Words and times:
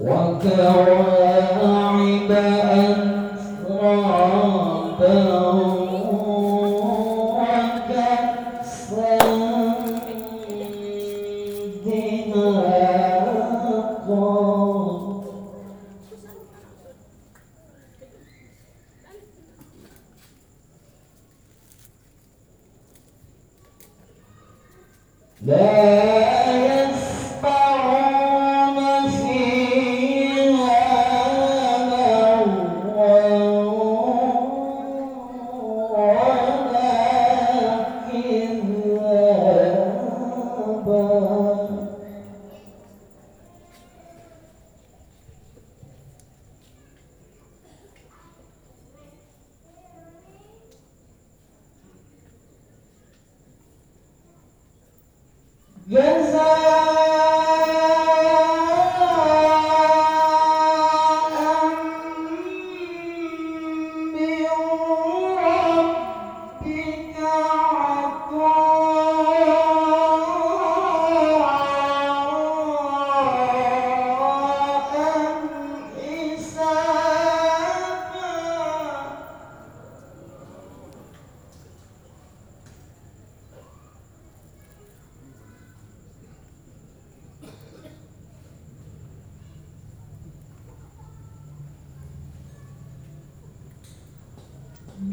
وتوالى 0.00 1.83
Senhor. 11.94 12.73
Deus 55.94 56.23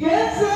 Yes, 0.00 0.49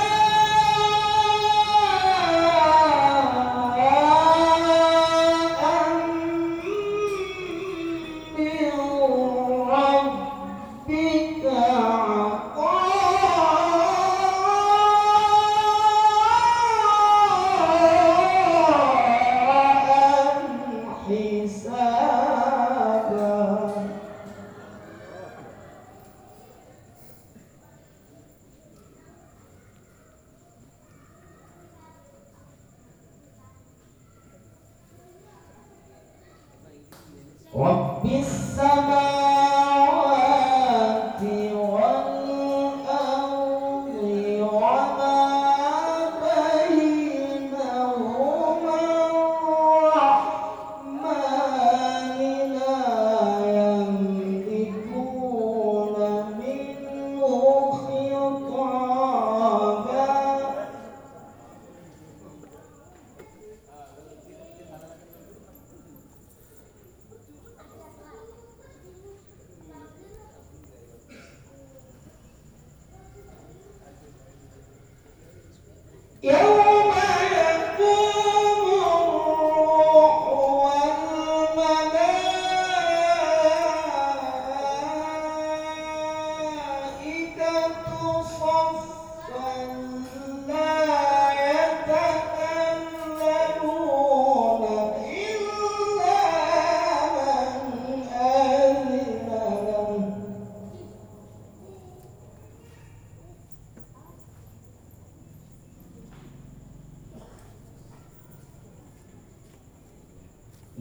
Ó, 37.56 38.00
pensa 38.02 38.83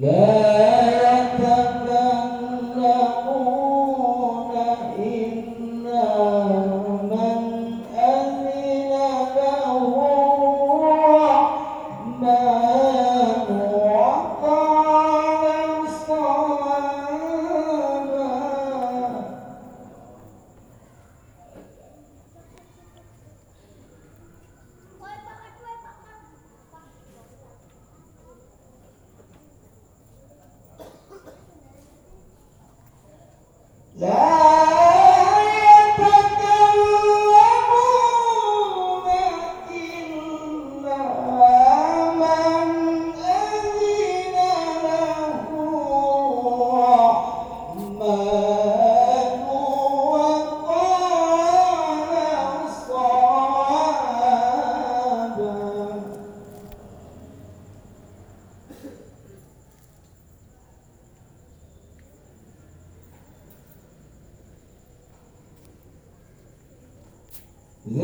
Bom. 0.04 0.33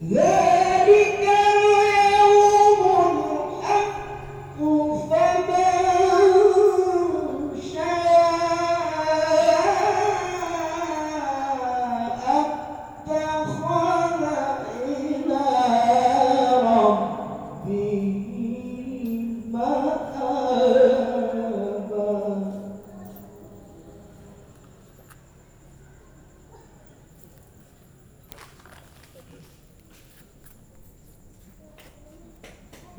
Yeah. 0.00 0.37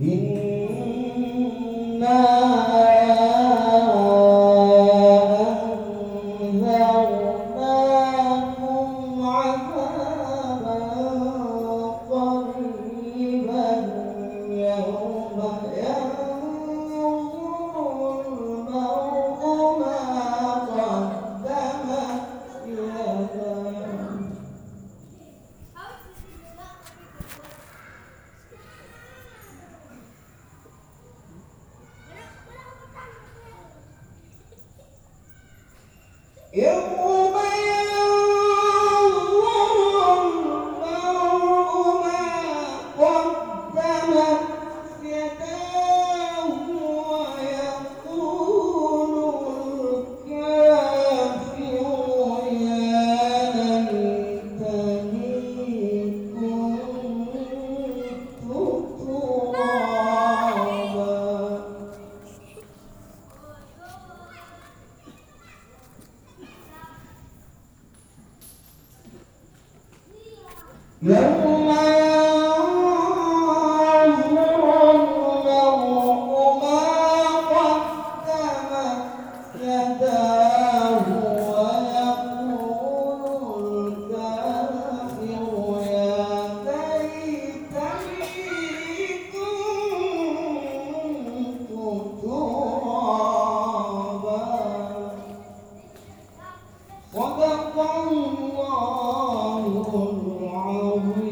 In 0.01 0.59
Yeah. 71.01 71.69
صدق 97.14 97.76
الله 98.12 99.63
العظيم. 100.42 101.28